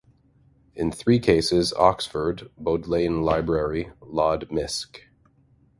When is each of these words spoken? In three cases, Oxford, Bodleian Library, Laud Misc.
In 0.73 0.91
three 0.91 1.19
cases, 1.19 1.73
Oxford, 1.73 2.49
Bodleian 2.57 3.21
Library, 3.21 3.91
Laud 4.01 4.49
Misc. 4.51 4.97